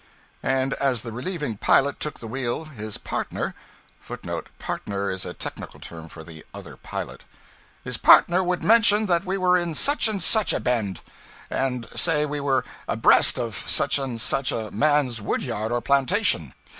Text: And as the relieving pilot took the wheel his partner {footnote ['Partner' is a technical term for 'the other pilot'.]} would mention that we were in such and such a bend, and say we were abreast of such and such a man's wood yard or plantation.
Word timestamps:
And 0.41 0.73
as 0.73 1.03
the 1.03 1.11
relieving 1.11 1.57
pilot 1.57 1.99
took 1.99 2.19
the 2.19 2.25
wheel 2.27 2.63
his 2.63 2.97
partner 2.97 3.53
{footnote 3.99 4.49
['Partner' 4.57 5.11
is 5.11 5.27
a 5.27 5.33
technical 5.35 5.79
term 5.79 6.09
for 6.09 6.23
'the 6.23 6.43
other 6.55 6.75
pilot'.]} 6.75 7.23
would 7.85 8.63
mention 8.63 9.05
that 9.05 9.25
we 9.25 9.37
were 9.37 9.59
in 9.59 9.75
such 9.75 10.07
and 10.07 10.23
such 10.23 10.53
a 10.53 10.59
bend, 10.59 11.01
and 11.51 11.87
say 11.95 12.25
we 12.25 12.39
were 12.39 12.65
abreast 12.87 13.37
of 13.37 13.63
such 13.67 13.99
and 13.99 14.19
such 14.19 14.51
a 14.51 14.71
man's 14.71 15.21
wood 15.21 15.43
yard 15.43 15.71
or 15.71 15.81
plantation. 15.81 16.55